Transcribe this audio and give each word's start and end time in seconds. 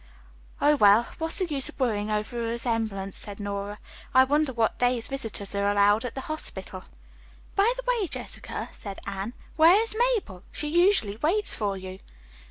"Oh, 0.59 0.77
well, 0.77 1.05
what's 1.19 1.37
the 1.37 1.45
use 1.45 1.69
of 1.69 1.79
worrying 1.79 2.09
over 2.09 2.39
a 2.39 2.49
resemblance," 2.49 3.15
said 3.15 3.39
Nora. 3.39 3.77
"I 4.15 4.23
wonder 4.23 4.51
what 4.51 4.79
days 4.79 5.07
visitors 5.07 5.53
are 5.53 5.69
allowed 5.71 6.05
at 6.05 6.15
the 6.15 6.21
hospital." 6.21 6.85
"By 7.55 7.71
the 7.77 7.83
way, 7.85 8.07
Jessica," 8.07 8.69
said 8.71 8.97
Anne, 9.05 9.33
"where 9.57 9.75
is 9.79 9.95
Mabel! 10.09 10.41
She 10.51 10.69
usually 10.69 11.17
waits 11.17 11.53
for 11.53 11.77
you." 11.77 11.99